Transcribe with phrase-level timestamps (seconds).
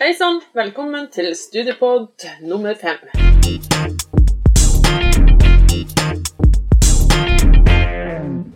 [0.00, 3.00] Hei sann, velkommen til Studiepod nummer fem.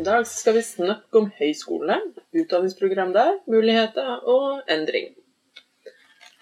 [0.01, 1.97] I dag skal vi snakke om høyskole,
[2.37, 5.11] utdanningsprogram der, muligheter og endring.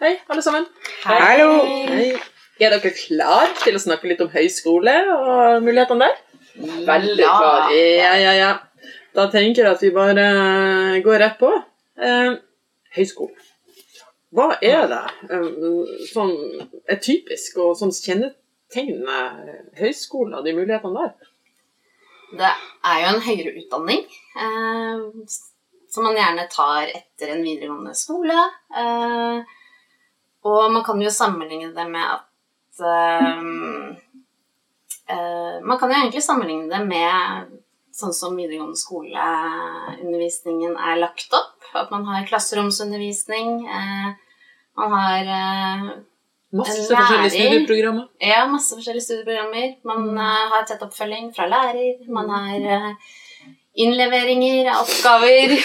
[0.02, 0.66] Hei, alle sammen.
[1.04, 1.48] Hallo!
[1.90, 2.12] Hei.
[2.58, 6.16] Er dere klar til å snakke litt om høyskole og mulighetene der?
[6.88, 7.34] Veldig Ja.
[7.38, 7.70] klar.
[7.74, 8.52] Ja, ja, ja.
[9.14, 11.50] Da tenker jeg at vi bare eh, går rett på.
[11.98, 12.34] Eh,
[12.96, 13.34] høyskole.
[14.34, 16.32] Hva er det eh, som
[16.88, 21.30] er typisk og som kjennetegner høyskolen og de mulighetene der?
[22.38, 22.50] Det
[22.84, 24.02] er jo en høyere utdanning
[24.36, 24.98] eh,
[25.88, 28.36] som man gjerne tar etter en videregående skole.
[28.76, 29.38] Eh,
[30.48, 33.38] og man kan jo sammenligne det med at eh,
[35.14, 37.56] eh, Man kan jo egentlig sammenligne det med
[37.98, 41.47] sånn som videregående skoleundervisningen er lagt opp.
[41.74, 43.66] At man har klasseromsundervisning.
[43.66, 44.08] Eh,
[44.76, 45.90] man har eh,
[46.58, 48.06] Masse forskjellige studieprogrammer.
[48.24, 49.74] Ja, masse forskjellige studieprogrammer.
[49.84, 51.98] Man eh, har tett oppfølging fra lærer.
[52.08, 52.96] Man har
[53.78, 55.58] innleveringer av oppgaver.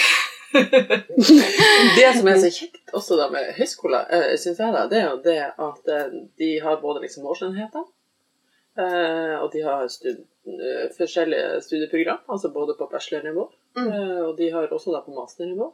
[1.97, 5.07] Det som er så kjekt også da med høyskoler, uh, syns jeg, da, det er
[5.07, 5.87] jo det at
[6.37, 7.87] de har både liksom årsenheter,
[8.77, 10.19] eh, og de har stud
[10.99, 13.87] forskjellige studieprogram, altså både på bachelornivå, Mm.
[13.89, 15.71] eh, og de har også da på masternivå.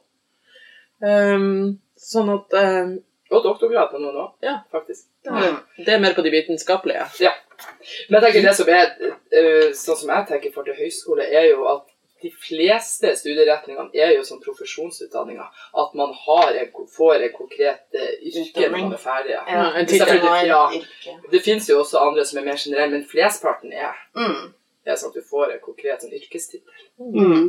[1.02, 2.98] Um, sånn at um,
[3.32, 4.56] Og doktorgrad på noen òg, Ja.
[4.72, 5.06] faktisk.
[5.86, 7.06] det er mer på de vitenskapelige.
[8.10, 8.92] Men jeg tenker det som er,
[9.32, 11.86] eh, sånn som jeg tenker for til høyskole, er jo at
[12.22, 15.46] de fleste studieretningene er jo som profesjonsutdanninger.
[15.78, 19.36] At man har en, får en konkret eh, yrke når man er ferdig.
[19.38, 20.64] Ja, en Det ja.
[21.32, 24.54] Det fins jo også andre som er mer generelle, men flestparten er, Mm.
[24.92, 26.84] Er sånn at du får en konkret sånn yrkestittel.
[27.00, 27.46] Mm.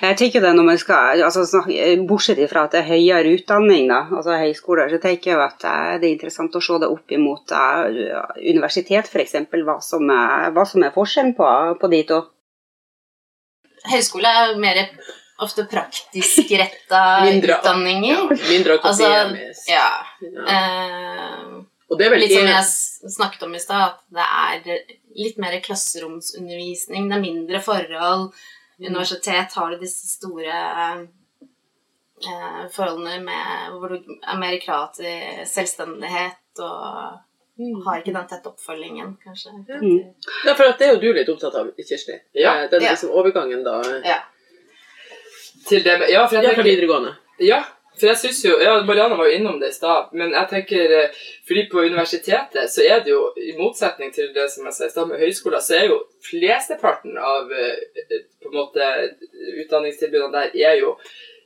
[0.00, 3.86] Jeg tenker det når man skal, altså snakke, Bortsett ifra at det er høyere utdanning,
[3.92, 7.12] da, altså høyskoler, så tenker jeg at eh, det er interessant å se det opp
[7.16, 8.02] imot eh,
[8.50, 9.36] universitet, f.eks.
[9.52, 11.48] Hva, som er- hva som er forskjellen på,
[11.82, 12.20] på de to.
[13.90, 14.80] Høyskole er mer
[15.40, 18.26] ofte praktisk retta utdanninger.
[18.28, 19.68] Ja, mindre Altså, akademisk.
[19.72, 19.86] ja.
[20.20, 20.56] Ja.
[21.56, 24.82] Uh, Og det er vel Litt som jeg snakket om i stad, at det er
[25.16, 27.08] litt mer klasseromsundervisning.
[27.10, 28.30] Det er mindre forhold.
[28.80, 30.60] Universitet har du disse store
[32.26, 37.18] eh, forholdene med, hvor du er mer krav til selvstendighet og
[37.60, 37.82] Mm.
[37.84, 39.50] har ikke den tette oppfølgingen, kanskje.
[39.68, 40.14] Mm.
[40.46, 42.14] Ja, for det er jo du litt opptatt av, Kirsti.
[42.32, 42.54] Ja.
[42.62, 43.82] Eh, Den liksom overgangen, da.
[44.04, 44.16] Ja.
[45.68, 47.12] Til det med, ja, for jeg Ja, tenker, videregående.
[47.38, 47.58] Ja,
[48.00, 50.94] for jeg synes jo ja, Marianne var jo innom det i stad, men jeg tenker
[50.98, 51.18] eh,
[51.48, 54.94] fordi på universitetet så er det jo, i motsetning til det som jeg sa i
[54.94, 55.98] stad med høyskoler, så er jo
[56.30, 58.86] flesteparten av eh, på en måte
[59.64, 60.94] utdanningstilbudene der er jo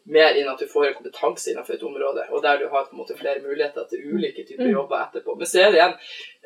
[0.05, 2.93] mer inn at du får en kompetanse innenfor et område, og der du har på
[2.93, 4.75] en måte flere muligheter til ulike typer Mm.
[4.77, 5.35] jobber etterpå.
[5.39, 5.95] Men så er det igjen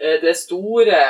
[0.00, 1.00] eh, det store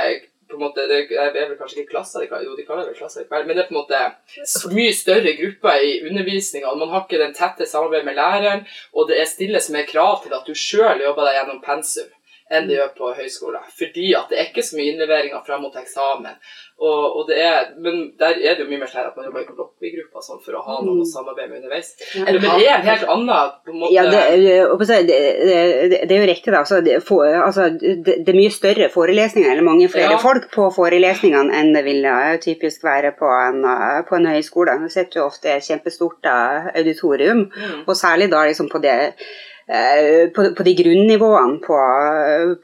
[0.48, 3.26] på en måte, det er vel kanskje ikke klasser, jo de kaller det vel klasser
[3.30, 6.74] men det er på en måte mye større grupper i undervisninga.
[6.80, 10.34] Man har ikke den tette samarbeid med læreren, og det er stilles er krav til
[10.36, 12.08] at du sjøl jobber deg gjennom pensum
[12.50, 13.60] enn det gjør på høyskole.
[13.78, 16.36] Fordi at det er ikke så mye innleveringer fram mot eksamen.
[16.78, 19.42] Og, og det er, men der er det jo mye mer sånn at man jobber
[19.42, 21.88] i kollokviegrupper sånn, for å ha noen å samarbeide med underveis.
[22.14, 25.18] Men det er en helt annen på en måte Ja, det, er- det,
[25.90, 26.60] det, det er jo riktig, da.
[26.62, 30.22] Altså, det, for, altså, det, er mye større forelesninger, eller mange flere Ja.
[30.22, 32.06] folk på forelesningene enn det vil
[32.46, 33.60] typisk være på en,
[34.08, 34.78] på en høyskole.
[34.84, 37.84] Du sitter jo ofte i et kjempestort auditorium, Mm.
[37.88, 38.96] og særlig da liksom på det
[40.32, 41.78] på, på de grunnivåene på,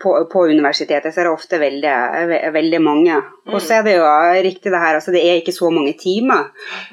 [0.00, 1.90] på, på universitetet så er det ofte veldig,
[2.30, 3.18] ve- veldig mange.
[3.52, 4.06] Og så er det jo
[4.46, 6.46] riktig det her, altså det er ikke så mange timer.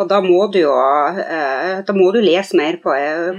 [0.03, 2.91] Og da må du jo eh, da må du lese mer på,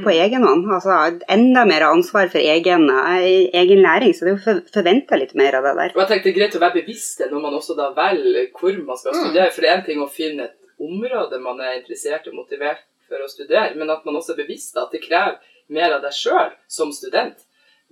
[0.05, 0.65] på egen hånd.
[0.73, 0.97] Altså
[1.37, 4.17] enda mer ansvar for egen, eh, egen læring.
[4.17, 5.93] Så det er jo forventa litt mer av det der.
[5.97, 8.49] Og jeg tenkte det er greit å være bevisst det når man også da velger
[8.57, 9.51] hvor man skal studere.
[9.53, 12.81] For det er en ting å finne et område man er interessert og motivert
[13.13, 15.37] for å studere, men at man også er bevisst at det krever
[15.69, 17.39] mer av deg sjøl som student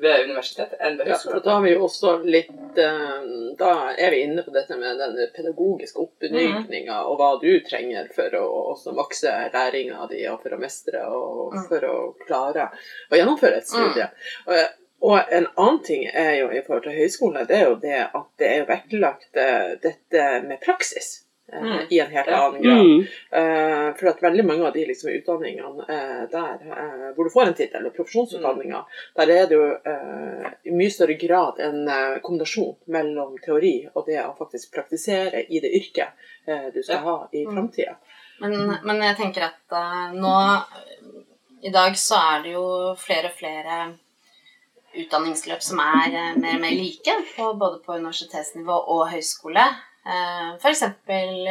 [0.01, 1.43] ved universitetet enn ved Ja, høyskolen.
[1.45, 3.25] da har vi også litt eh,
[3.59, 8.33] Da er vi inne på dette med den pedagogiske oppbygninga og hva du trenger for
[8.41, 11.69] å makse læringa di og for å mestre og Mm.
[11.69, 11.97] for å
[12.27, 12.71] klare
[13.11, 14.07] å gjennomføre et studie.
[14.47, 14.57] Og,
[15.03, 18.27] og en annen ting er jo i forhold til høyskole, det er jo det at
[18.39, 21.27] det er vektlagt eh, dette med praksis.
[21.53, 21.87] Eh, Mm.
[21.91, 22.85] I en helt annen grad.
[22.87, 23.01] Mm.
[23.35, 27.47] Uh, for at veldig mange av de liksom, utdanningene uh, der uh, hvor du får
[27.49, 28.85] en tittel, eller profesjonsutdanninger,
[29.17, 31.81] der er det jo eh, i mye større grad en
[32.23, 36.09] kombinasjon mellom teori og det å faktisk praktisere i det yrket
[36.47, 37.03] eh, du skal Ja.
[37.03, 37.55] ha i Mm.
[37.57, 37.97] framtida.
[38.41, 40.37] Men, men jeg tenker at nå
[41.63, 43.81] I dag så er det jo flere og flere
[44.97, 49.67] utdanningsløp som er mer og mer like, på, både på universitetsnivå og høyskole.
[50.07, 50.83] Eh, F.eks.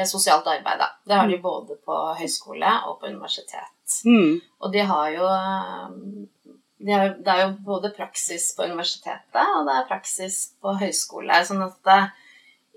[0.10, 0.80] sosialt arbeid.
[0.80, 0.90] Da.
[1.06, 4.00] Det har de både på høyskole og på universitet.
[4.06, 4.40] Mm.
[4.62, 9.68] Og de har jo eh, de har, Det er jo både praksis på universitetet og
[9.68, 11.42] det er praksis på høyskole.
[11.46, 12.02] Sånn at det,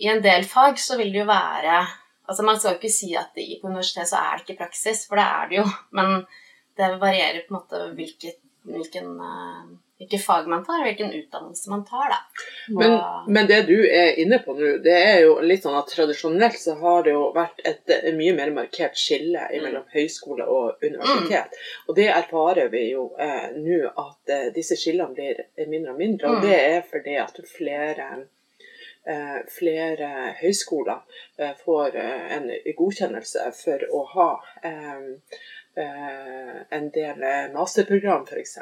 [0.03, 1.83] i en del fag så vil det jo være
[2.31, 5.01] Altså Man skal jo ikke si at det, på universitetet så er det ikke praksis,
[5.09, 5.65] for det er det jo.
[5.99, 6.23] Men
[6.79, 9.73] det varierer på en måte hvilket, hvilken, uh,
[10.03, 12.19] hvilke fag man tar, hvilken utdannelse man tar, da.
[12.69, 15.89] Men, Og- men det du er inne på nå, det er jo litt sånn at
[15.95, 20.83] tradisjonelt så har det jo vært et, et mye mer markert skille mellom høyskole og
[20.83, 21.57] universitet.
[21.89, 26.29] Og det erfarer vi jo eh, nå at eh, disse skillene blir mindre og mindre.
[26.29, 26.47] Og Mm.
[26.49, 28.11] det er fordi at flere
[29.07, 31.01] eh, flere høyskoler
[31.39, 34.29] eh, får eh, en godkjennelse for å ha
[34.63, 35.01] eh,
[36.71, 38.59] en del eh, masterprogram, f.eks.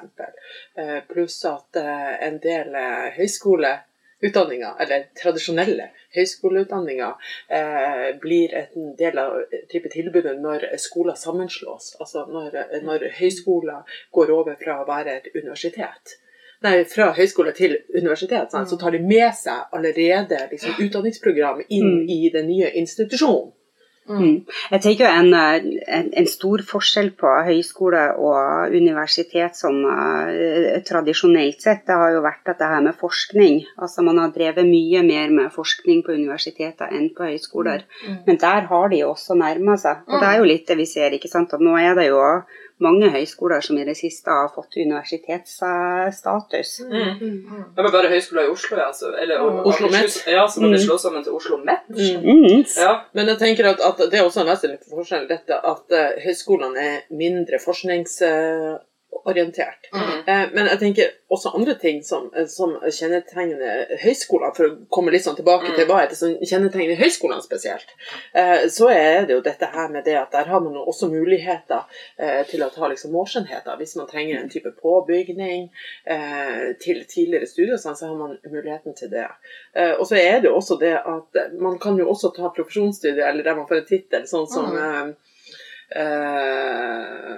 [0.76, 7.12] Eh, pluss at eh, en del eh, høyskoleutdanninger, eller tradisjonelle høyskoleutdanninger,
[7.48, 9.36] eh, blir en del av
[9.72, 11.96] type tilbudet når skoler sammenslås.
[12.00, 13.82] Altså når, når høyskoler
[14.12, 16.18] går over fra å være et universitet.
[16.60, 21.86] Nei, fra høyskole til universitet, sånn, så tar de med seg allerede liksom, utdanningsprogram inn
[22.02, 22.08] Mm.
[22.12, 23.54] i den nye institusjonen.
[24.10, 24.36] Mm.
[24.74, 25.66] Jeg tenker jo en, eh,
[25.98, 32.24] en, en stor forskjell på høyskole og universitet som uh, tradisjonelt sett, det har jo
[32.24, 33.60] vært at det her med forskning.
[33.78, 37.86] Altså Man har drevet mye mer med forskning på universiteter enn på høyskoler.
[38.06, 38.18] Mm.
[38.26, 40.02] Men der har de jo også nærma seg.
[40.08, 41.14] Og det er jo litt det vi ser.
[41.14, 42.20] ikke sant, at Nå er det jo
[42.80, 46.80] mange høyskoler som i det siste har fått universitetsstatus.
[46.80, 47.44] Mm.
[47.76, 48.92] Ja, men bare Høgskolen i Oslo, ja.
[48.92, 49.64] Så, eller Mm.
[49.66, 50.24] Oslo Met.
[50.26, 50.86] Ja, som hadde Mm.
[50.86, 51.88] slått sammen til Oslo Met.
[51.88, 52.24] Mm.
[52.24, 52.64] Mm.
[52.76, 53.00] Ja.
[53.12, 56.78] Men jeg tenker at, at det er også en vesentlig forskjell dette at uh, høyskolene
[56.78, 57.58] er mindre
[59.10, 59.88] forskningsorientert.
[59.92, 60.18] Mm.
[60.26, 65.10] Eh, men jeg tenker også andre ting som, eh, som kjennetegner høyskolene, for å komme
[65.12, 65.76] litt sånn tilbake Mm.
[65.76, 67.86] til hva er det som kjennetegner høyskolene spesielt,
[68.34, 71.84] eh, så er det jo dette her med det at der har man også muligheter
[72.18, 73.76] eh, til å ta liksom årsenheter.
[73.78, 75.70] Hvis man trenger en type påbygning
[76.06, 79.28] eh, til tidligere studier, sånn, så har man muligheten til det.
[79.74, 83.28] Eh, og så er det jo også det at man kan jo også ta profesjonsstudier,
[83.28, 85.16] eller der man får en tittel, sånn som Mm.
[85.96, 87.36] Eh,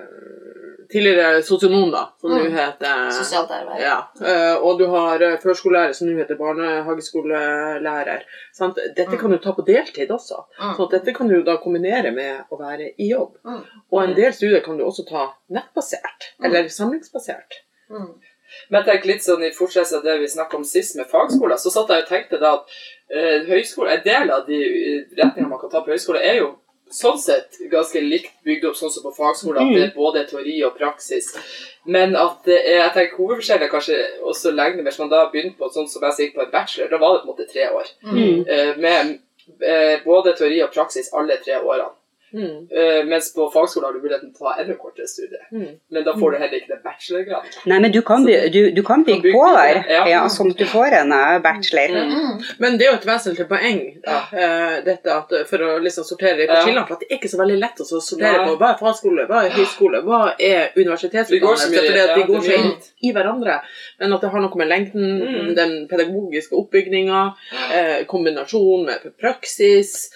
[0.92, 2.52] tidligere sosionom, da, som nå Mm.
[2.52, 3.80] heter Sosialt arbeid.
[3.82, 8.22] ja, eh, og du har eh, førskolelærer som nå heter barnehageskolelærer.
[8.52, 8.76] Sant?
[8.96, 9.18] Dette Mm.
[9.20, 10.44] kan du ta på deltid også.
[10.60, 10.76] Mm.
[10.76, 13.36] Så dette kan du da kombinere med å være i jobb.
[13.44, 13.62] Mm.
[13.92, 16.44] Og en del studier kan du også ta nettbasert, Mm.
[16.46, 17.52] eller samlingsbasert.
[17.90, 18.14] Mm.
[18.70, 21.70] Men tenk litt sånn i fortsettelse av det vi snakket om sist med fagskoler, så
[21.70, 22.64] satt jeg og tenkte da at
[23.14, 26.56] eh, høyskole, en del av de retningene man kan ta på høyskole, er jo
[26.94, 30.58] sånn sett ganske likt bygd opp sånn som på fagskolen, at det er både teori
[30.66, 31.32] og praksis.
[31.84, 33.98] Men at det er, jeg tenker hovedforskjellen er kanskje
[34.30, 34.84] også lengden.
[34.86, 37.24] Hvis man da begynte på sånn som jeg sier på en bachelor, da var det
[37.24, 37.90] på en måte tre år.
[38.06, 38.44] Mm.
[38.46, 39.16] Eh, med
[39.58, 41.90] eh, både teori og praksis alle tre årene.
[42.32, 42.68] Mm.
[42.72, 45.40] Uh, mens på fagskolen har du muligheten til å ta enda kortere studie.
[45.52, 45.74] Mm.
[45.92, 47.56] Men da får du heller ikke den bachelorgraden.
[47.70, 50.02] Nei, men du kan, by, du, du kan bygge på der, ja.
[50.10, 51.96] ja, sånn at du får en eh, bachelor.
[52.12, 52.40] Mm.
[52.64, 56.06] Men det er jo et vesentlig poeng, da, uh, dette at eh, for å liksom
[56.08, 56.86] sortere i skillene.
[56.88, 58.48] For at det er ikke så veldig lett å sortere Nei.
[58.48, 61.70] på hva er fagskole, hva er høyskole, hva er Det universitetsutdannelse.
[62.16, 63.60] de går så inn i hverandre.
[64.00, 65.54] Men at det har noe med lengden, Mm.
[65.54, 70.10] den pedagogiske oppbygninga, uh, kombinasjon med praksis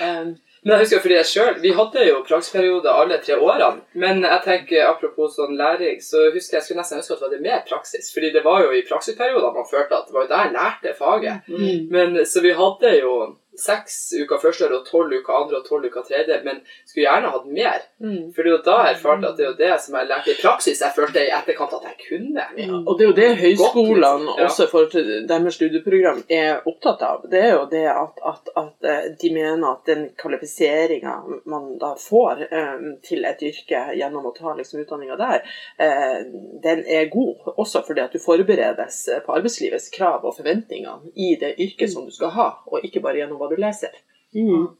[0.00, 0.32] eh,
[0.62, 3.82] Men jeg husker fordi jeg selv, Vi hadde jo praksisperiode alle tre årene.
[3.98, 7.40] Men jeg tenker, apropos sånn læring, så husker jeg jeg skulle nesten ønske at det
[7.40, 8.12] var mer praksis.
[8.14, 10.94] fordi det var jo i praksisperioder man følte at det var jo der jeg lærte
[10.98, 11.48] faget.
[11.48, 11.88] mm.
[11.90, 15.88] Men Så vi hadde jo seks uker første år og tolv uker andre og tolv
[15.90, 16.38] uker tredje.
[16.46, 17.84] Men skulle gjerne hatt mer.
[18.02, 18.32] Mm.
[18.34, 20.32] For det er jo da jeg erfarte at det er jo det som jeg lærte
[20.32, 22.46] i praksis jeg følte i etterkant at jeg kunne.
[22.58, 24.46] Ja, og det er jo det høyskolene Godt, ja.
[24.48, 27.26] også til deres studieprogram er opptatt av.
[27.30, 31.14] Det er jo det at, at, at eh, de mener at den kvalifiseringa
[31.50, 35.44] man da får um, til et yrke gjennom å ta liksom, utdanninga der,
[35.82, 36.18] uh,
[36.64, 37.52] den er god.
[37.56, 42.14] Også fordi at du forberedes på arbeidslivets krav og forventninger i det yrket som du
[42.14, 43.92] skal ha, og ikke bare gjennom hva du leser.
[44.32, 44.70] Mm.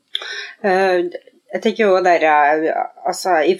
[0.64, 1.10] Eh,
[1.52, 3.58] jeg tenker jo der, eh, altså, i,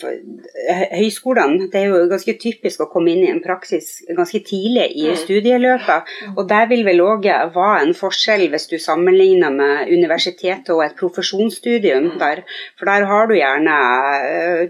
[0.96, 5.10] Høyskolene det er jo ganske typisk å komme inn i en praksis ganske tidlig i
[5.10, 5.18] Mm.
[5.20, 6.08] studieløpet.
[6.36, 10.96] Og der vil vel òg være en forskjell hvis du sammenligner med universitetet og et
[10.96, 12.18] profesjonsstudium.
[12.18, 12.44] der,
[12.78, 13.76] For der har du gjerne
[14.24, 14.68] eh,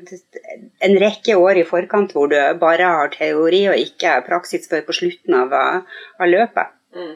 [0.83, 4.93] en rekke år i forkant hvor du bare har teori og ikke praksis før på
[4.93, 5.53] slutten av,
[6.19, 6.75] av løpet.
[6.97, 7.15] Mm.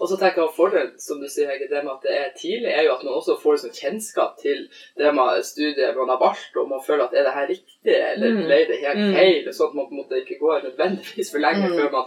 [0.00, 2.70] Og så tenker jeg Fordelen som du sier, Hege, det med at det er tidlig,
[2.74, 6.56] er jo at man også får liksom kjennskap til det med studiet man har valgt,
[6.56, 8.42] og man føler at er det her riktig, eller Mm.
[8.46, 9.14] ble det helt Mm.
[9.14, 9.52] feil?
[9.54, 11.76] Sånn at man på en måte ikke går nødvendigvis for lenge Mm.
[11.78, 12.04] før man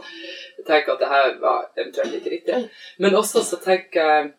[0.67, 2.70] tenker at det her var eventuelt ikke riktig.
[3.00, 4.34] Men også så tenker jeg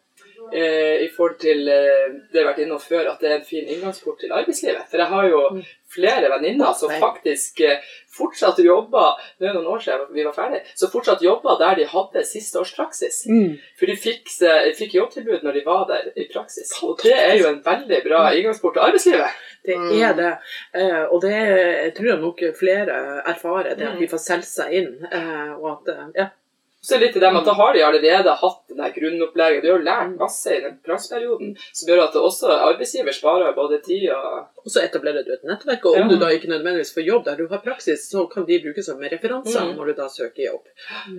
[0.52, 3.44] eh, i forhold til eh, det jeg har vært innom før, at det er en
[3.44, 4.86] fin inngangsport til arbeidslivet.
[4.90, 5.62] For jeg har jo Mm.
[5.94, 7.78] flere venninner som faktisk eh,
[8.18, 11.84] fortsatt jobba Det er noen år siden vi var ferdige, så fortsatt jobba der de
[11.88, 13.22] hadde siste års praksis.
[13.28, 13.58] Mm.
[13.78, 14.28] For de fikk,
[14.76, 16.72] fikk jobbtilbud når de var der i praksis.
[16.82, 19.30] Og det er jo en veldig bra inngangsport til arbeidslivet.
[19.64, 20.02] Det Mm.
[20.02, 20.32] er det.
[20.74, 24.72] Eh, og det jeg tror jeg nok flere erfarer, det at de får selge seg
[24.72, 25.06] inn.
[25.12, 26.26] Eh, og at, ja.
[26.80, 29.62] Så litt til dem at Da har de allerede hatt den der grunnopplegget.
[29.64, 31.56] De har lært masse i den praksperioden.
[31.74, 35.44] som gjør at det også arbeidsgiver sparer både tid og Og så etablerer du et
[35.44, 35.84] nettverk.
[35.86, 36.14] Og om Ja.
[36.14, 38.98] du da ikke nødvendigvis får jobb der du har praksis, så kan de brukes som
[39.00, 39.76] referanser Mm.
[39.76, 40.64] når du da søker jobb.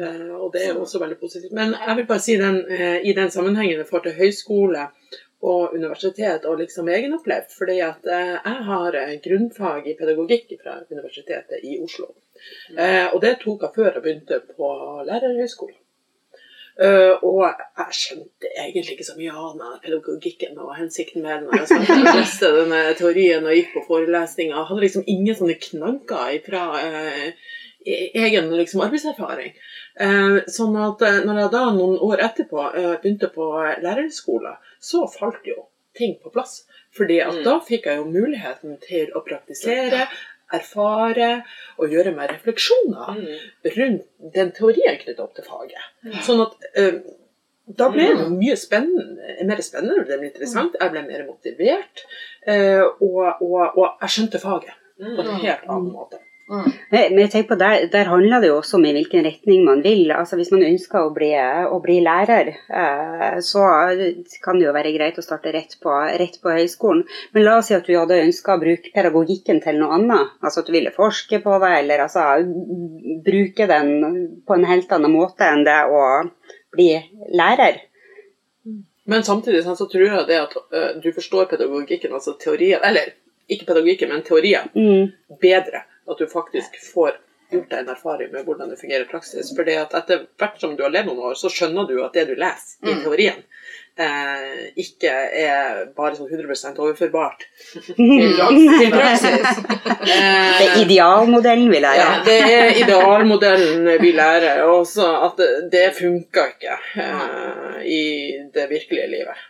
[0.01, 1.51] Eh, og det er også veldig positivt.
[1.51, 4.87] Men jeg vil bare si den, eh, i den sammenhengen i forhold til høyskole
[5.39, 10.79] og universitet og liksom egenopplevd, fordi at eh, jeg har eh, grunnfag i pedagogikk fra
[10.91, 12.09] Universitetet i Oslo.
[12.75, 14.73] Eh, og det tok jeg før jeg begynte på
[15.07, 15.77] lærerhøyskolen.
[16.79, 21.49] Uh, og jeg skjønte egentlig ikke så mye av pedagogikken og hensikten med den.
[21.57, 24.53] Altså, jeg leste denne teorien og gikk på forelesninger.
[24.55, 27.49] Jeg hadde liksom ingen sånne knagger fra uh,
[27.83, 29.59] egen liksom, arbeidserfaring.
[29.99, 33.49] Eh, sånn at eh, når jeg da noen år etterpå eh, begynte på
[33.83, 35.65] lærerskole, så falt jo
[35.97, 36.61] ting på plass.
[36.95, 37.43] Fordi at Mm.
[37.43, 40.07] da fikk jeg jo muligheten til å praktisere,
[40.51, 41.43] erfare
[41.77, 43.39] og gjøre meg refleksjoner Mm.
[43.75, 45.83] rundt den teorien knyttet opp til faget.
[46.25, 47.01] Sånn at eh,
[47.67, 52.05] da ble det mye spennende, mer spennende, det ble interessant, jeg ble mer motivert,
[52.47, 56.17] eh, og, og, og jeg skjønte faget på en helt annen måte.
[56.49, 56.69] Mm.
[56.89, 59.83] Men jeg tenker på der, der handler det jo også om i hvilken retning man
[59.85, 60.09] vil.
[60.15, 61.29] Altså Hvis man ønsker å bli,
[61.69, 63.65] å bli lærer, eh, så
[64.41, 67.03] kan det jo være greit å starte rett på, rett på høyskolen.
[67.35, 70.33] Men la oss si at du hadde ønska å bruke pedagogikken til noe annet.
[70.41, 72.25] Altså at du ville forske på det, eller altså
[73.25, 73.93] bruke den
[74.47, 76.03] på en helt annen måte enn det å
[76.73, 76.91] bli
[77.37, 77.83] lærer.
[79.09, 83.13] Men samtidig så tror jeg det at eh, du forstår pedagogikken, altså teorien, eller
[83.49, 85.09] ikke pedagogikken, men teorien, Mm.
[85.41, 85.81] bedre.
[86.09, 87.17] At du faktisk får
[87.51, 89.47] gjort deg en erfaring med hvordan det fungerer i praksis.
[89.57, 92.35] For etter hvert som du har levd noen år, så skjønner du at det du
[92.37, 92.99] leser i Mm.
[93.03, 93.39] teorien,
[93.97, 95.09] eh, ikke
[95.41, 97.45] er bare sånn 100 overførbart
[97.97, 98.77] Mm.
[98.79, 99.63] til praksis.
[100.05, 101.97] Det er Eh, idealmodellen, vi lærer.
[101.97, 108.03] ja, det er idealmodellen vi lærer, og også at det, det funka ikke eh, i
[108.53, 109.45] det virkelige livet.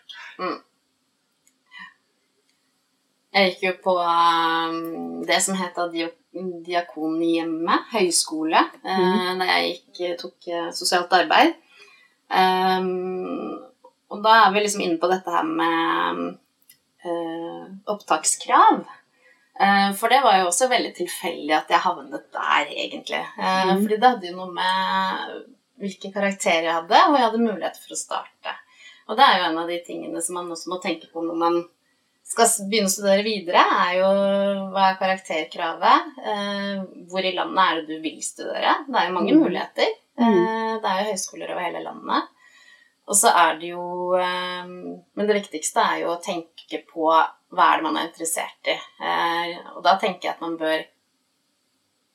[3.33, 5.91] Jeg gikk jo på um, det som heter
[6.29, 11.55] Diakonhjemmet høyskole eh, da jeg gikk, tok eh, sosialt arbeid.
[12.29, 13.57] Um,
[14.13, 16.21] og da er vi liksom inne på dette her med
[17.05, 18.83] uh, opptakskrav.
[19.59, 23.23] Uh, for det var jo også veldig tilfeldig at jeg havnet der, egentlig.
[23.37, 23.81] Uh, mm.
[23.81, 25.33] Fordi det hadde jo noe med
[25.81, 28.55] hvilke karakterer jeg hadde, og jeg hadde mulighet for å starte.
[29.09, 31.37] Og det er jo en av de tingene som man også må tenke på når
[31.41, 31.61] man
[32.29, 34.09] skal begynne å studere videre, er jo
[34.73, 36.09] hva er karakterkravet?
[36.21, 38.75] Eh, hvor i landet er det du vil studere?
[38.87, 39.39] Det er jo mange Mm.
[39.43, 39.89] muligheter.
[40.19, 42.27] Eh, det er jo høyskoler over hele landet.
[43.09, 44.63] Og så er det jo eh,
[45.15, 48.77] Men det viktigste er jo å tenke på hva er det man er interessert i.
[49.75, 50.85] Og da tenker jeg at man bør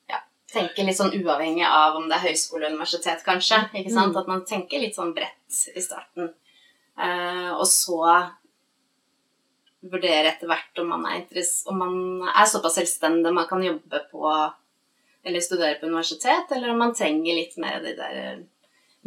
[0.09, 3.59] ja, tenke litt sånn uavhengig av om det er høyskole og universitet, kanskje.
[3.73, 4.15] Mm.
[4.15, 6.31] At man tenker litt sånn bredt i starten.
[7.59, 7.99] Og så
[9.91, 11.25] vurdere etter hvert om man er,
[11.71, 11.95] om man
[12.29, 14.29] er såpass selvstendig man kan jobbe på
[15.25, 18.43] eller studere på universitet, eller om man trenger litt mer av de der eh,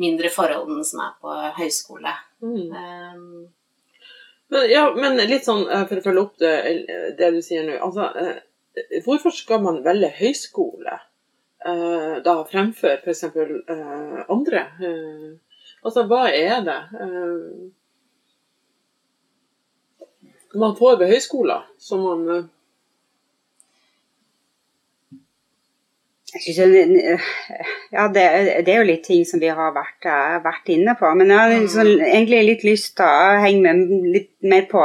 [0.02, 2.14] mindre forholdene som er på høyskole.
[2.42, 3.46] Um,
[4.48, 6.54] Men, ja, men litt sånn eh, for å følge opp det,
[7.18, 7.76] det du sier nå.
[7.84, 10.96] Altså, eh, hvorfor skal man velge høyskole
[11.66, 13.24] uh, da fremfor f.eks.
[13.36, 14.64] Uh, andre?
[14.80, 15.36] Uh,
[15.84, 17.68] altså, hva er det eh,
[20.54, 22.46] man får ved høyskoler som man eh,
[26.56, 27.20] det-
[27.90, 28.24] Ja, det,
[28.66, 31.08] det er jo litt ting som vi har vært, eh, vært inne på.
[31.16, 34.82] Men jeg har liksom, egentlig litt lyst til å henge med litt mer på,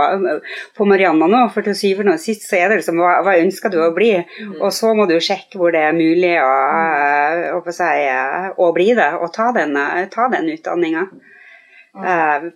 [0.77, 1.41] på Marianna nå.
[1.53, 4.13] For til syvende og sist så er det liksom hva, hva ønsker du å bli?
[4.61, 6.47] Og så må du sjekke hvor det er mulig å,
[6.87, 11.09] eh, å, få si, eh, å bli det, og ta den, eh, ta den utdanninga.
[11.93, 12.49] Eh,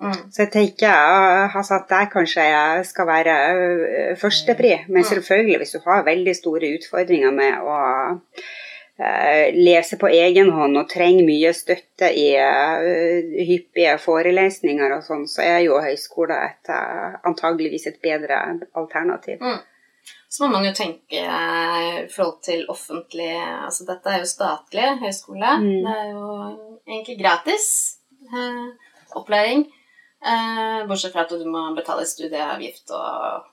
[0.00, 4.72] mm, så jeg tenker altså, at der kanskje jeg skal være ø, førstepri.
[4.88, 7.78] Men selvfølgelig, hvis du har veldig store utfordringer med å
[8.98, 15.26] uh, lese på egen hånd og trenger mye støtte i uh, hyppige forelesninger og sånn,
[15.30, 18.38] så er jo høyskole et, uh, antageligvis et bedre
[18.78, 19.42] alternativ.
[19.42, 19.58] Mm.
[20.28, 25.54] Så må man jo tenke i forhold til offentlig Altså dette er jo statlig høyskole.
[25.62, 25.86] Mm.
[25.86, 26.24] Det er jo
[26.84, 27.68] egentlig gratis
[29.16, 29.64] opplæring.
[30.18, 33.50] Eh, bortsett fra at du må betale studieavgift og,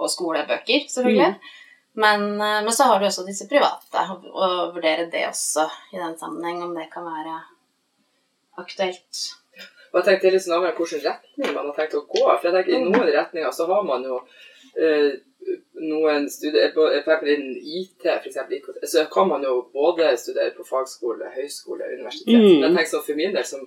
[0.00, 1.34] og skolebøker, selvfølgelig.
[1.98, 6.00] Men, eh, men så har du også disse private, og, og vurdere det også i
[6.00, 7.36] den sammenheng, om det kan være
[8.58, 9.24] aktuelt.
[9.88, 12.24] Jeg tenkte litt sånn av hvilken retning man har tenkt å gå.
[12.26, 14.18] For jeg tenker I noen retninger så har man jo
[14.76, 15.16] eh,
[15.80, 21.30] noen studier på innen IT, for eksempel så kan man jo både studere på fagskole,
[21.36, 22.36] høyskole, universitet.
[22.36, 22.60] Mm.
[22.60, 23.64] Men jeg tenker sånn for min del som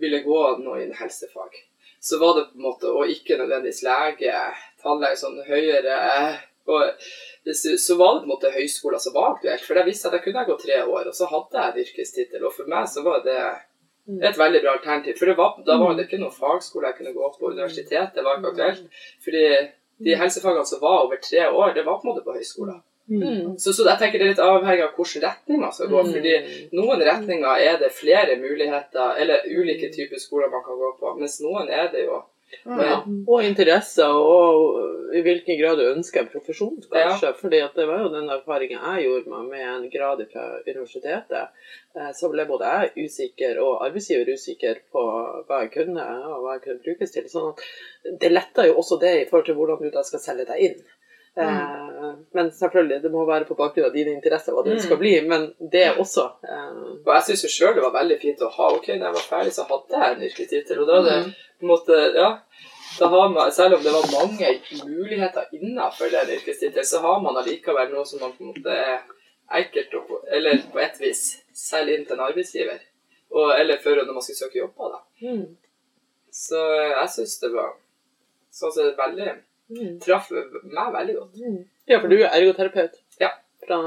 [0.00, 1.58] ville gå noe innen helsefag,
[2.00, 4.36] så var det på en måte, og ikke nødvendigvis lege,
[4.80, 5.98] tannlege, sånn høyere
[6.70, 6.82] og
[7.54, 9.64] så var det på en måte høyskoler som var aktuelt.
[9.64, 12.44] For jeg visste at jeg kunne gå tre år, og så hadde jeg en yrkestittel.
[12.46, 13.38] Og for meg så var det
[14.28, 15.16] et veldig bra alternativ.
[15.18, 17.52] For det var, da var det ikke noen fagskole jeg kunne gå på.
[17.54, 19.02] Universitetet var ikke aktuelt.
[19.24, 19.44] Fordi
[20.06, 22.80] de helsefagene som var over tre år, det var på en måte på høyskoler.
[23.10, 23.58] Mm.
[23.58, 26.02] Så, så jeg tenker det er litt avhengig av hvilken retning man skal gå.
[26.06, 26.12] Mm.
[26.14, 26.34] fordi
[26.78, 31.16] noen retninger er det flere muligheter, eller ulike typer skoler man kan gå på.
[31.18, 32.20] Mens noen er det jo
[32.66, 33.04] Ja.
[33.30, 37.30] Og interesser, og i hvilken grad du ønsker en profesjon, kanskje.
[37.38, 41.48] Fordi at det var jo den erfaringen jeg gjorde meg med en grad fra universitetet.
[41.94, 45.04] Eh, Så ble både jeg usikker og arbeidsgiver usikker på
[45.46, 47.28] hva jeg kunne og hva jeg kunne brukes til.
[47.30, 50.46] sånn at det letter jo også det i forhold til hvordan du da skal selge
[50.50, 50.82] deg inn.
[51.36, 54.80] Eh, Men selvfølgelig, det må være på bakgrunn av dine interesser hva det Mm.
[54.82, 55.20] skal bli.
[55.28, 58.50] Men det er også eh, Og jeg syns jo sjøl det var veldig fint å
[58.50, 60.78] ha Ok, når jeg var ferdig, så hadde jeg en yrkestittel.
[60.80, 62.30] Og da hadde det på en måte Ja.
[62.98, 67.36] Da har man, selv om det var mange muligheter innenfor den yrkestittelen, så har man
[67.36, 68.98] allikevel noe som man på en måte er
[69.50, 71.22] enkelt å Eller på et vis
[71.54, 72.80] selge inn til en arbeidsgiver.
[73.30, 75.00] Og, eller før når man skal søke jobber, da.
[75.22, 75.56] mm,
[76.32, 76.58] Så
[76.90, 77.70] jeg syns det var
[78.50, 79.40] Sånn som det veldig mm,
[80.04, 81.36] traff meg veldig godt.
[81.40, 81.60] mm.
[81.88, 82.98] Ja, for du er ergoterapeut.
[83.20, 83.28] Ja.
[83.66, 83.78] Fra,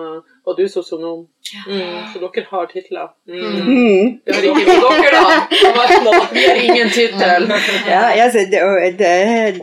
[0.46, 1.26] og du sosionom.
[1.68, 3.10] Mm, så dere har titler.
[3.28, 3.40] Mm.
[3.68, 4.06] Mm.
[4.26, 6.20] Det har ikke dere, da!
[6.34, 7.48] Vi har ingen tittel.
[7.88, 8.62] Ja, jeg, det,
[9.00, 9.12] det,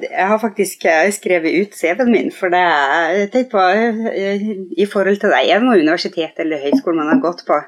[0.04, 4.44] jeg har faktisk eh, skrevet ut CV-en min, for det er jeg på eh,
[4.76, 5.40] i forhold til det.
[5.46, 7.60] Er det noe universitet eller høyskole man har gått på?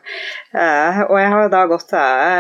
[0.53, 1.97] Eh, og jeg har da gått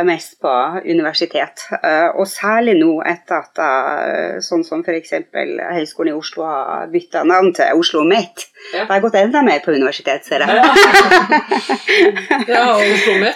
[0.08, 0.54] mest på
[0.85, 1.66] universitet.
[1.78, 5.16] Eh, og særlig nå etter at sånn som f.eks.
[5.32, 8.48] Høgskolen i Oslo har bytta navn til Oslo OsloMet.
[8.72, 8.85] Ja.
[8.85, 10.62] Da har jeg gått enda mer på universitet, ser jeg.
[12.53, 13.35] Ja, og Oslo Met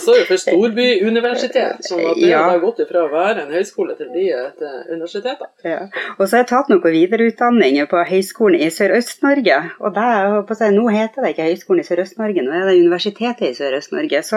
[0.00, 1.84] står jo for storbyuniversitet.
[1.86, 2.42] Sånn at det Ja.
[2.50, 5.40] har gått ifra å være en høyskole til å bli et eh, universitet.
[5.64, 5.78] Ja.
[6.18, 9.58] Og så har jeg tatt noe videreutdanning på Høgskolen i Sørøst-Norge.
[9.80, 12.76] Og det er på seg, nå heter det ikke Høgskolen i Sørøst-Norge, nå er det
[12.82, 14.22] Universitetet i Sørøst-Norge.
[14.26, 14.36] Så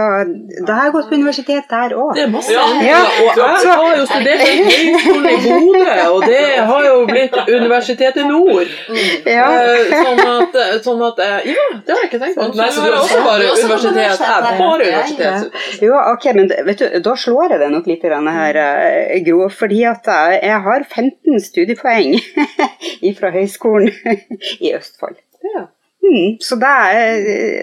[0.67, 2.13] da har jeg gått på universitet der òg.
[2.15, 2.65] Det er masse Ja.
[2.85, 3.01] ja.
[3.19, 8.25] Og jeg har jo studert på Høgskolen i Bodø, og det har jo blitt Universitetet
[8.29, 8.67] Nord.
[9.25, 9.47] Ja.
[9.59, 12.47] Eh, Sånn at, sånn at eh, Ja, det har jeg ikke tenkt på.
[12.59, 13.99] Nei, Så du har også bare universitet.
[14.03, 15.23] Jeg har bare universitetet.
[15.23, 15.39] Ja, ja.
[15.39, 15.87] universitet.
[15.87, 19.49] Jo, ok, men vet du, da slår jeg det nok litt grann her, eh, Gro.
[19.61, 22.15] Fordi at eh, jeg har 15 studiepoeng
[23.19, 23.91] fra Høgskolen
[24.65, 25.19] i Østfold.
[25.55, 25.67] Ja.
[26.09, 26.95] Mm, så der,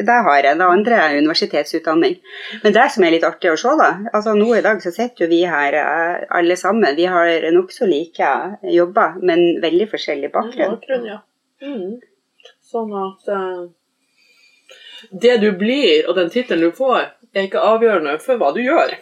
[0.06, 2.18] det, har jeg det andre er universitetsutdanning.
[2.62, 5.24] Men det som er litt artig å se, da altså Nå i dag så sitter
[5.24, 6.94] jo vi her eh, alle sammen.
[6.98, 8.34] Vi har nokså like
[8.76, 10.76] jobber, men veldig forskjellig bakgrunn.
[10.76, 11.18] Bakgrunn, ja.
[11.64, 11.96] Mm.
[12.66, 13.64] Sånn at eh,
[15.10, 18.96] det du blir, og den tittelen du får, er ikke avgjørende for hva du gjør.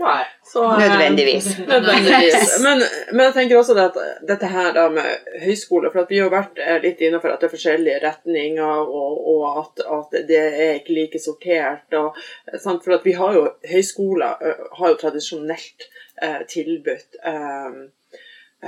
[0.00, 0.22] Nei.
[0.44, 1.58] Så, eh, Nødvendigvis.
[1.58, 2.62] Nødvendigvis.
[2.64, 6.32] Men, men jeg tenker også at dette her da med høyskole, for at vi har
[6.32, 10.78] vært eh, litt innenfor at det er forskjellige retninger, og, og at, at det er
[10.80, 11.86] ikke like sortert.
[12.00, 12.18] Og,
[12.48, 12.82] eh, sant?
[12.86, 15.86] For at vi har jo høyskoler har jo tradisjonelt
[16.22, 17.82] eh, tilbudt eh,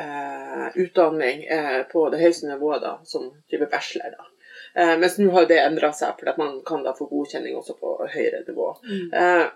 [0.04, 4.14] eh, utdanning eh, på det høyeste nivået, da, som type bachelor.
[4.18, 4.31] da.
[4.74, 7.76] Eh, mens nå har det endra seg, for at man kan da få godkjenning også
[7.80, 8.68] på høyere nivå.
[9.12, 9.46] Eh,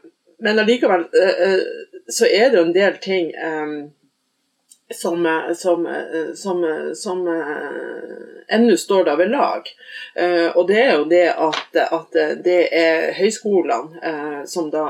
[0.44, 1.61] men allikevel eh, eh,
[2.12, 3.76] så er det jo en del ting eh,
[4.94, 5.24] som,
[5.57, 5.87] som,
[6.35, 7.22] som, som
[8.48, 9.68] ennå står da ved lag.
[10.14, 14.87] Eh, og det er jo det at, at det er høyskolene eh, som da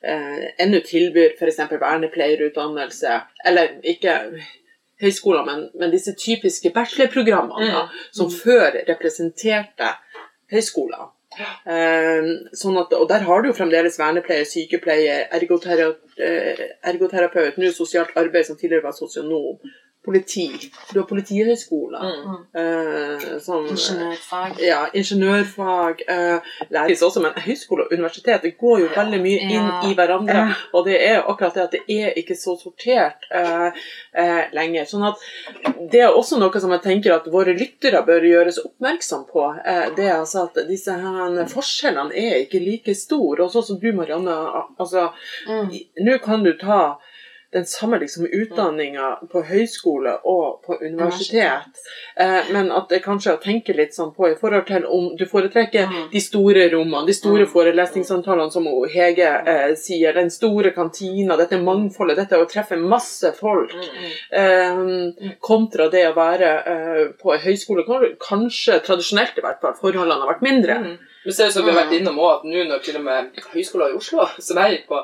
[0.00, 1.60] eh, ennå tilbyr f.eks.
[1.70, 4.16] vernepleierutdannelse, eller ikke
[5.02, 9.90] høyskoler, men, men disse typiske bachelorprogrammene da, som før representerte
[10.52, 11.10] høyskoler.
[11.34, 17.72] Eh, sånn at, og der har du jo fremdeles vernepleier, sykepleier, ergotera, eh, ergoterapeut, nå
[17.74, 19.58] sosialt arbeid som tidligere var sosionom.
[20.04, 22.36] Politi, du har politihøyskoler, Mm.
[22.54, 24.58] eh, sånn, Ingeniørfag.
[24.60, 26.40] ja, ingeniørfag eh,
[26.70, 29.80] læres også, men høyskole og universitet det går jo veldig mye inn Ja.
[29.88, 30.34] i hverandre.
[30.34, 30.54] Ja.
[30.74, 33.72] Og det er jo akkurat det at det er ikke så sortert eh,
[34.14, 34.84] eh, lenger.
[34.84, 35.16] Sånn at
[35.90, 39.46] det er også noe som jeg tenker at våre lyttere bør gjøres oppmerksom på.
[39.64, 43.40] Eh, det er altså at disse her forskjellene er ikke like store.
[43.44, 44.34] Og sånn som du, Marianne,
[44.78, 45.10] altså
[45.48, 45.70] Mm.
[46.04, 46.98] Nå kan du ta
[47.54, 51.78] den samme liksom, utdanninga på høyskole og på universitet,
[52.16, 55.24] eh, men at det kanskje å tenke litt sånn på i forhold til om du
[55.30, 56.10] foretrekker Mm.
[56.12, 57.52] de store rommene, de store Mm.
[57.52, 63.72] forelesningssamtalene som Hege eh, sier, den store kantina, dette mangfoldet, dette å treffe masse folk,
[63.72, 64.12] Mm.
[64.32, 67.84] eh, kontra det å være eh, på høyskole,
[68.18, 70.98] kanskje tradisjonelt i hvert fall, forholdene har vært mindre.
[71.24, 71.28] Mm.
[71.28, 73.38] Men ser ut som vi har vært innom også, at nå når til og med
[73.54, 74.98] høyskoler i Oslo, som jeg gikk på,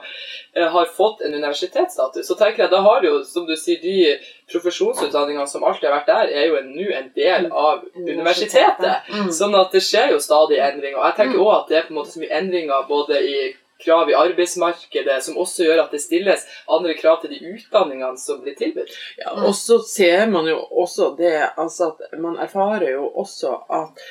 [0.55, 4.19] eh, har fått en universitetsstatus, så tenker jeg da har jo, som du sier, de
[4.53, 9.09] profesjonsutdanningene som alltid har vært der, er jo nå en del av universitetet.
[9.09, 9.33] Mm.
[9.33, 11.01] Sånn at det skjer jo stadig endringer.
[11.01, 13.37] Og jeg tenker òg at det er på en måte så mye endringer både i
[13.81, 18.43] krav i arbeidsmarkedet, som også gjør at det stilles andre krav til de utdanningene som
[18.45, 18.93] blir tilbudt.
[19.21, 24.03] Ja, og så ser man jo også det altså at Man erfarer jo også at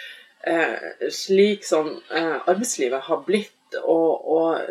[1.11, 4.61] slik som eh, arbeidslivet har blitt, og, og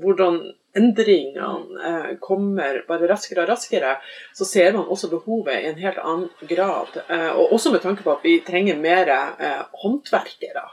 [0.00, 0.40] hvordan
[0.76, 3.96] endringene eh, kommer bare raskere og raskere,
[4.36, 7.00] så ser man også behovet i en helt annen grad.
[7.08, 10.66] Eh, og også med tanke på at vi trenger mer eh, håndverkere.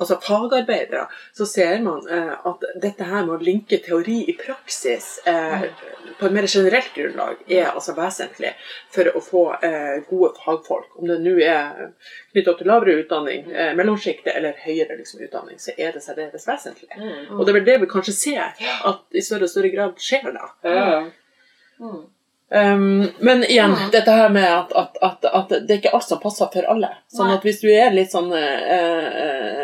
[0.00, 5.08] Altså fagarbeidere, så ser man eh, at dette her med å linke teori i praksis
[5.28, 5.66] eh,
[6.18, 8.54] på et mer generelt grunnlag er altså vesentlig
[8.94, 10.94] for å få eh, gode fagfolk.
[10.96, 11.90] Om det nå er
[12.32, 16.88] knytta til lavere utdanning, eh, mellomsjiktet eller høyere liksom, utdanning, så er det særdeles vesentlig.
[17.36, 20.32] Og det er vel det vi kanskje ser at i større og større grad skjer
[20.32, 20.48] da.
[21.80, 22.00] Mm.
[22.52, 23.90] Um, men igjen, Mm.
[23.92, 26.88] dette her med at, at, at, at det er ikke alt som passer for alle.
[27.14, 27.36] Sånn Nei.
[27.38, 29.59] at hvis du er litt sånn eh, eh,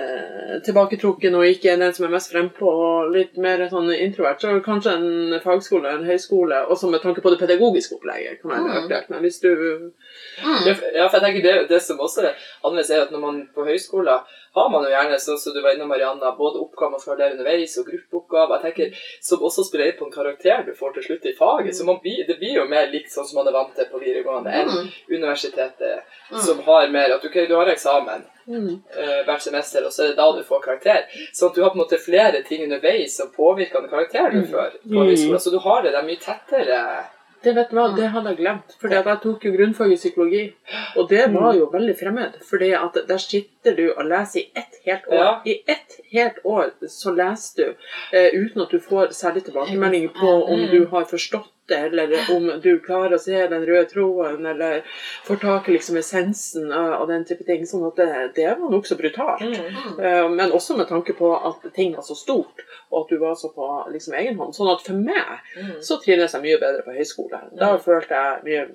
[0.64, 4.61] tilbaketrukken og ikke er den som er mest frempå og litt mer sånn introvert, så
[4.64, 8.77] kanskje en fagskole, en høyskole, også med tanke på det pedagogiske opplegget, kan være Mm.
[8.85, 9.11] aktuelt.
[9.11, 10.66] Men hvis du Mm.
[10.66, 12.33] Ja, for- Ja, for jeg tenker det, det som også er
[12.64, 14.25] annerledes, er at når man på høyskoler
[14.57, 17.37] har man jo gjerne, sånn som du var innom, Marianna, både oppgaver man skal lære
[17.37, 18.62] underveis, og gruppeoppgaver.
[18.62, 21.75] Jeg tenker, Som også spiller inn på en karakter du får til slutt i faget.
[21.77, 24.01] Så man blir, det blir jo mer likt sånn som man er vant til på
[24.01, 24.88] videregående, enn Mm.
[25.19, 26.38] universitetet, Mm.
[26.40, 30.09] som har mer at ok, du har eksamen mm, eh, hvert semester, og så er
[30.09, 31.05] det da du får karakter.
[31.35, 34.47] Sånn at du har på en måte flere ting underveis som påvirker den karakteren du
[34.47, 34.51] Mm.
[34.53, 35.38] får på Mm.
[35.40, 37.05] Så du har det, det er mye tettere.
[37.42, 38.75] Det vet du hva, det hadde jeg glemt.
[38.83, 40.55] At jeg tok jo grunnfag i psykologi.
[40.97, 42.33] Og det var jo veldig fremmed.
[42.42, 45.14] fordi at der sitter du og leser i ett helt år.
[45.14, 45.40] Ja.
[45.44, 47.74] I ett helt år så leser du
[48.12, 50.70] eh, uten at du får særlig tilbakemelding på om Mm.
[50.70, 54.85] du har forstått det, eller om du klarer å se den røde tråden, eller
[55.24, 57.64] får tak i liksom essensen av, den type ting.
[57.66, 59.42] Sånn at det, det var nokså brutalt.
[59.42, 59.98] Mm.
[60.00, 63.35] Eh, Men også med tanke på at ting var så stort, og at du var
[63.35, 64.55] så på liksom, egen hånd.
[64.55, 65.81] Sånn at for meg Mm.
[65.83, 67.40] så trives jeg mye bedre på høyskole.
[67.59, 68.66] Da følte jeg mye,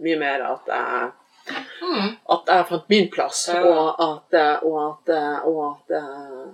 [0.00, 1.12] mye mer at jeg, Mm.
[2.34, 3.62] At jeg fant min plass, Ja.
[3.62, 6.44] og at, eh, og at, eh, og at eh,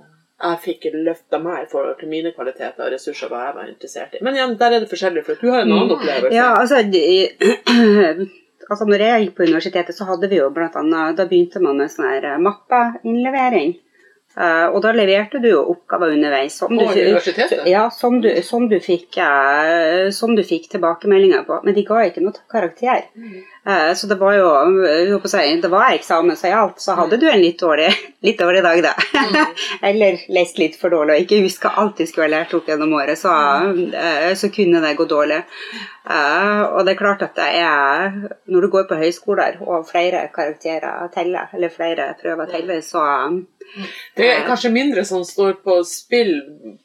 [0.40, 4.14] jeg fikk løfta meg i forhold til mine kvaliteter og ressurser hva jeg var interessert
[4.14, 4.22] i.
[4.24, 5.96] Men igjen, der er det forskjellig, for du har en annen Mm.
[5.98, 6.32] opplevelse.
[6.34, 7.28] Ja, altså, de,
[8.70, 11.76] altså Når jeg gikk på universitetet, så hadde vi jo blant annet Da begynte man
[11.76, 13.76] med sånn her mappeinnlevering.
[14.38, 16.54] Uh, og da leverte du jo oppgaver underveis.
[16.60, 17.66] Som På du, universitetet?
[17.66, 20.06] ja, som du, som du fikk, uh,
[20.46, 21.58] fikk tilbakemeldinger på.
[21.64, 23.08] Men de ga ikke noe karakter.
[23.18, 23.42] Eh,
[23.94, 24.46] så det var jo
[24.86, 26.80] jeg holdt å si, Det var eksamen som gjaldt.
[26.80, 27.90] Så hadde du en litt dårlig,
[28.26, 28.94] litt dårlig dag, da.
[29.88, 32.94] Eller lest litt for dårlig og ikke huska alt du skulle ha lært opp gjennom
[32.96, 33.34] året, så,
[33.92, 35.42] eh, så kunne det gå dårlig.
[36.08, 38.14] Eh, og det er klart at det er
[38.48, 43.04] Når du går på høyskoler og flere karakterer teller, eller flere prøver teller, så
[44.16, 46.32] Det er kanskje mindre som står på spill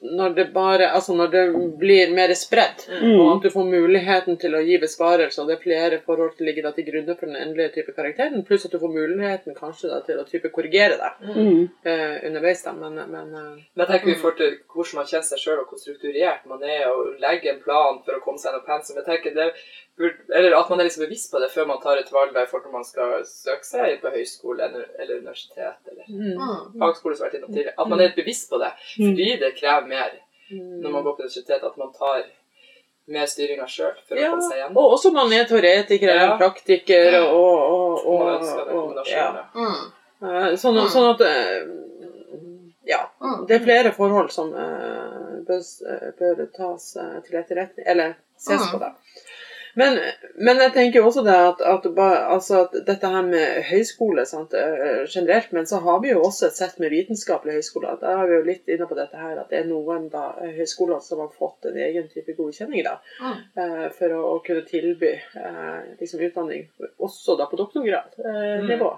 [0.01, 1.43] når det bare Altså når det
[1.79, 3.19] blir mer spredt, Mm.
[3.19, 6.45] og at du får muligheten til å gi besvarelser, og det er flere forhold til
[6.45, 9.99] ligger til grunne for den endelige type karakteren, pluss at du får muligheten kanskje da
[10.05, 11.63] til å type korrigere deg mm.
[11.87, 15.29] uh, underveis, da, men, men uh, Men jeg tenker vi får til hvordan man kjenner
[15.29, 18.51] seg sjøl, og hvor strukturert man er, og legger en plan for å komme seg
[18.51, 18.99] gjennom pensum.
[19.01, 19.49] Jeg tenker det
[20.35, 22.59] Eller at man er liksom bevisst på det før man tar et valg der for
[22.65, 26.79] når man skal søke seg på høyskole eller, eller universitet eller mm, Mm.
[26.81, 27.15] fagskole.
[27.15, 27.75] som har vært innom tidligere.
[27.79, 30.11] At man er bevisst på det, fordi det krever mer
[30.51, 30.81] mm.
[30.83, 32.25] når man går på universitet, at man tar
[33.07, 36.27] mer styringa sjøl for Ja, å komme seg igjen og også man er teoretiker eller
[36.33, 36.37] Ja.
[36.43, 39.27] praktiker, og, og, og, og, og ja.
[39.55, 39.91] Mm.
[40.25, 40.89] Eh, Sånn, Mm.
[40.91, 41.67] sånn at eh,
[42.85, 42.99] Ja.
[43.21, 43.45] Mm.
[43.47, 45.63] Det er flere forhold som eh, bør,
[46.19, 46.91] bør tas
[47.25, 48.71] til etterretning, eller ses Mm.
[48.73, 48.91] på, da.
[49.75, 49.97] Men,
[50.39, 55.01] men jeg tenker også det at, at, altså at dette her med høyskole sant, eh,
[55.11, 57.97] generelt, men så har vi jo også et sett med vitenskapelige høyskoler.
[57.99, 61.01] Da er vi jo litt inne på dette her at det er noen da, høyskoler
[61.03, 63.35] som har fått en egen type godkjenning da, Mm.
[63.63, 66.69] eh, for å, å kunne tilby eh, liksom utdanning
[67.03, 68.93] også da på doktorgradnivå.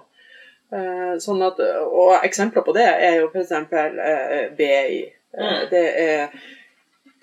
[0.78, 3.52] Eh, sånn at, og eksempler på det er jo f.eks.
[3.52, 4.98] Eh, BI.
[5.04, 5.66] Eh, Mm.
[5.70, 6.28] det er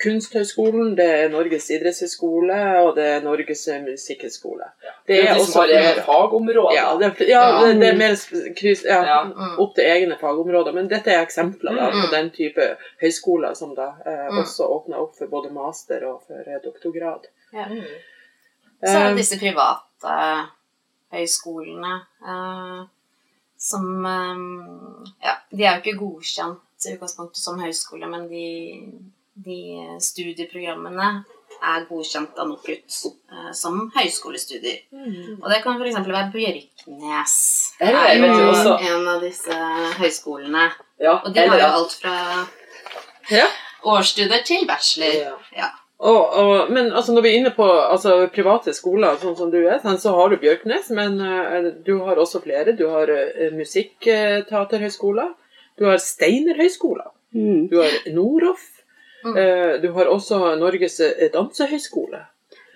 [0.04, 4.68] Kunsthøgskolen, det er Norges idrettshøgskole, og det er Norges musikkhøgskole.
[5.08, 6.74] Det er også som har eget fagområde.
[6.76, 7.62] ja, det, er- ja, Ja.
[7.68, 8.16] det, det er mer
[8.60, 9.24] kryss, ja.
[9.24, 9.60] Mm.
[9.60, 10.74] opp til egne fagområder.
[10.74, 12.02] Men dette er eksempler da, Mm.
[12.02, 12.68] på den type
[13.02, 14.40] høyskoler som da eh, Mm.
[14.44, 17.28] også åpner opp for både master og for eh, doktorgrad.
[17.54, 17.66] Ja.
[17.70, 17.82] Mm.
[18.84, 20.48] Så er Eh, det disse private
[21.14, 21.94] høyskolene
[22.28, 22.84] eh,
[23.58, 24.38] som eh,
[25.24, 28.44] Ja, de er jo ikke godkjent i utgangspunktet som høyskole, men de,
[29.36, 31.10] de studieprogrammene
[31.66, 32.98] er godkjent av NOKUT
[33.32, 34.84] eh, som høyskolestudier.
[35.42, 36.02] Og det kan f.eks.
[36.08, 37.38] være Bjørknes.
[37.80, 39.62] Det er vet jo en av disse
[40.00, 40.68] høyskolene.
[41.02, 42.18] Ja, Og de har jo alt fra
[43.32, 43.48] Ja.
[43.84, 45.16] årsstudier til bachelor.
[45.16, 45.34] Ja.
[45.56, 45.72] Ja.
[45.98, 49.62] Og, og, men altså, når vi er inne på altså, private skoler, sånn som du
[49.64, 52.76] er, sånn, så har du Bjørknes, men uh, du har også flere.
[52.76, 55.32] Du har uh, Musikkteaterhøgskoler.
[55.80, 57.14] Du har Steinerhøgskoler.
[57.36, 57.68] Mm.
[57.72, 58.75] Du har Noroff.
[59.26, 59.38] Mm.
[59.42, 62.22] eh, du har også Norges eh, dansehøgskole.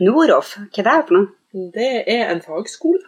[0.01, 1.31] Noroff, hva er det for noe?
[1.73, 3.03] Det er en fagskole.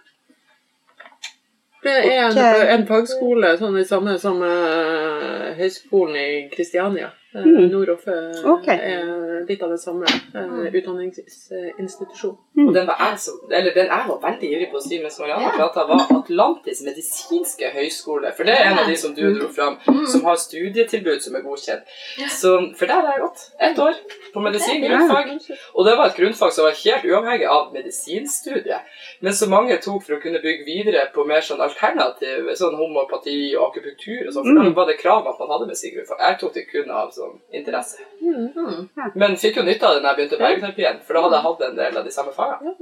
[1.82, 2.38] Det er en,
[2.76, 7.10] en fagskole sånn i samme som uh, Høgskolen i Kristiania.
[7.34, 7.70] Uh, Mm.
[7.72, 8.04] Noroff
[8.46, 8.76] okay.
[8.78, 10.68] Er litt av det samme uh, Mm.
[10.76, 12.38] utdanningsinstitusjon.
[12.68, 15.18] Og den var jeg, som, eller den jeg var veldig ivrig på å si mens
[15.20, 15.56] Marianne yeah.
[15.56, 18.34] prata, var Atlantis medisinske høgskole.
[18.36, 20.06] For det er en av de som du dro fram, Mm.
[20.08, 21.84] som har studietilbud som er godkjent.
[22.30, 23.96] Så, for der har jeg gått ett år
[24.34, 25.32] på medisin grunnfag.
[25.76, 28.82] Og det var et grunnfag som var helt uavhengig av medisinstudiet.
[29.22, 33.56] Men så mange tok for å kunne bygge videre på mer sånn alternativ, sånn homopati
[33.56, 34.46] og akupunktur og sånn.
[34.52, 34.76] For da Mm.
[34.76, 36.20] var det krav at man hadde medisingrunfag.
[36.20, 37.21] Jeg tok det kun av sånn
[37.56, 38.04] interesse.
[38.22, 38.90] Mm.
[39.16, 41.48] Men fikk jo nytte av det når jeg begynte på egenterapien, for da hadde jeg
[41.48, 42.76] hatt en del av de samme fagene.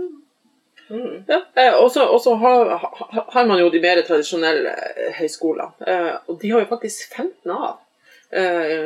[0.90, 1.24] Mm.
[1.28, 2.90] Ja, eh, og så har,
[3.34, 5.70] har man jo de mer tradisjonelle eh, høyskolene.
[5.86, 7.86] Eh, og de har jo faktisk 15 av.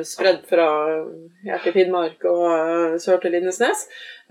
[0.08, 0.66] Spredd fra
[1.44, 3.82] ja, til Finnmark og sør til Lindesnes.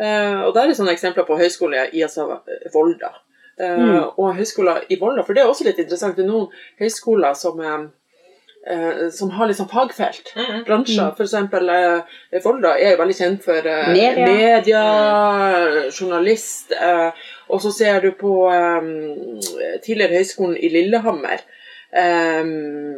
[0.00, 2.38] Og der er sånne eksempler på høyskole i altså,
[2.72, 3.10] Volda.
[3.60, 4.06] Mm.
[4.16, 6.16] Og høyskoler i Volda, for det er også litt interessant.
[6.16, 6.48] Det er noen
[6.80, 7.60] høyskoler som,
[8.66, 10.32] eh, som har sånn fagfelt.
[10.36, 10.62] Mm.
[10.68, 11.12] Bransjer.
[11.16, 14.26] For eksempel eh, Volda er jo veldig kjent for eh, Media.
[14.26, 14.84] media,
[15.90, 16.72] journalist.
[16.72, 17.10] Eh,
[17.52, 18.80] og så ser du på eh,
[19.84, 21.42] tidligere Høgskolen i Lillehammer,
[21.92, 22.42] eh,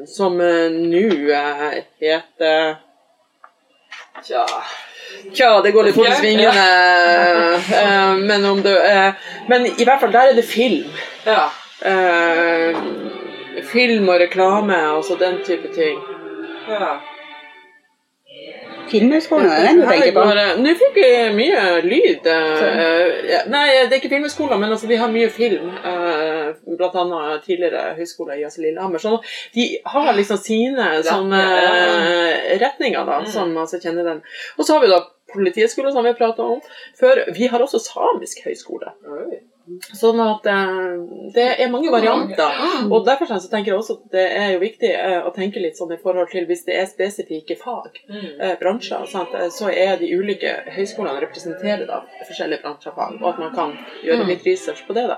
[0.07, 2.77] som eh, nå eh, heter
[4.25, 4.45] Tja
[5.35, 6.63] Tja, det går litt fort i Ja, svingene.
[7.79, 9.13] eh, men, om eh,
[9.51, 10.89] men i hvert fall, der er det film.
[11.27, 11.45] Ja.
[11.85, 12.79] Eh,
[13.75, 15.99] film og reklame, altså den type ting.
[16.71, 16.95] ja.
[18.85, 20.23] Filmhøgskolen, er det den du tenker på?
[20.61, 22.27] Nå fikk jeg mye lyd.
[22.29, 25.71] eh, nei, det er ikke filmhøgskolen, men altså, de har mye film.
[25.71, 28.99] eh, blant annet tidligere høyskole i altså Lillehammer.
[29.01, 29.15] Så
[29.55, 33.27] de har liksom sine sånne eh, retninger, da, Mm.
[33.33, 34.23] som altså kjenner den.
[34.59, 35.01] Og så har vi da
[35.35, 36.61] Politihøgskolen, som vi har prata om
[37.01, 37.25] før.
[37.35, 38.93] Vi har også samisk høyskole.
[39.09, 39.41] Oi.
[39.97, 40.97] Sånn at eh,
[41.33, 42.59] det er mange varianter.
[42.93, 45.79] Og derfor så tenker jeg også at det er jo viktig eh, å tenke litt
[45.79, 48.41] sånn i forhold til hvis det er spesifikke fag Mm.
[48.41, 49.33] eh, bransjer, sant?
[49.57, 53.73] så er de ulike høyskolene representerer da forskjellige bransjer og fag, og at man kan
[54.05, 54.29] gjøre Mm.
[54.35, 55.07] litt research på det.
[55.09, 55.17] da.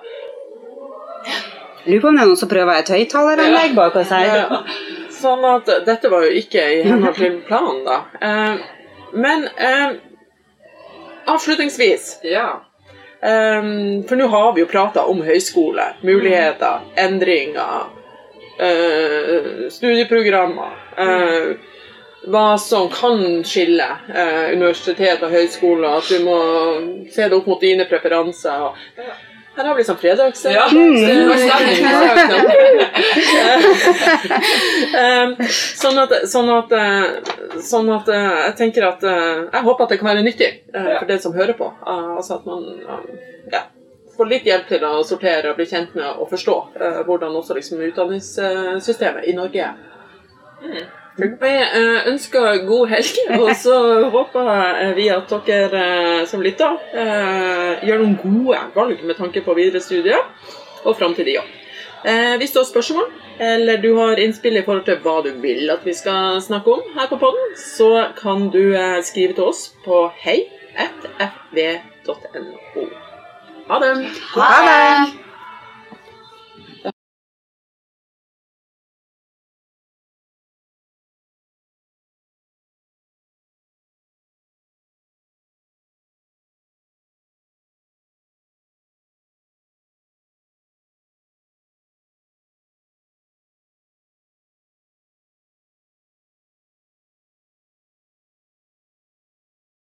[1.86, 4.26] Lurer på om det er noen som prøver et høyttaleranlegg bak oss her.
[4.36, 4.62] Ja.
[5.16, 7.98] Sånn at dette var jo ikke i henhold til planen, da.
[8.20, 8.56] Eh,
[9.12, 9.92] men eh,
[11.26, 12.62] avslutningsvis Ja.
[13.26, 13.70] Eh,
[14.08, 17.88] For nå har vi jo prata om høyskole, muligheter, endringer,
[18.60, 20.76] uh, studieprogrammer.
[20.96, 21.56] eh,
[22.26, 26.38] hva som kan skille eh, universitet og høyskole, at du må
[27.12, 28.64] se det opp mot dine preferanser.
[28.66, 28.80] Og,
[29.56, 30.44] her har vi liksom fredags...
[30.44, 30.68] Ja.
[34.96, 39.92] Eh, sånn at, sånn at, eh, sånn at eh, jeg tenker at Jeg håper at
[39.92, 41.68] det kan være nyttig for den som hører på.
[41.84, 42.64] Altså at man
[43.52, 43.62] ja,
[44.16, 46.56] får litt hjelp til å sortere og bli kjent med og forstå
[47.08, 50.86] hvordan også liksom utdanningssystemet i Norge er.
[51.16, 53.76] Vi eh, ønsker god helg, og så
[54.12, 55.84] håper vi at dere
[56.20, 60.20] eh, som lytter, eh, gjør noen gode valg med tanke på videre studier
[60.84, 61.50] og framtidig jobb.
[62.38, 63.06] Hvis du har spørsmål,
[63.42, 66.82] eller du har innspill i forhold til hva du vil at vi skal snakke om
[66.94, 71.74] her på podden, så kan du skrive til oss på hei.fv.no.
[73.66, 73.92] Ha det.
[74.36, 75.25] Ha det!